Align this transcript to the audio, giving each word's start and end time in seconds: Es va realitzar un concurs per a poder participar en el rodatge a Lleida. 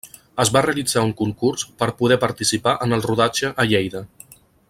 Es 0.43 0.51
va 0.53 0.61
realitzar 0.65 1.03
un 1.07 1.11
concurs 1.19 1.65
per 1.83 1.89
a 1.91 1.95
poder 2.01 2.17
participar 2.25 2.75
en 2.87 2.99
el 2.99 3.07
rodatge 3.09 3.53
a 3.65 3.69
Lleida. 3.75 4.05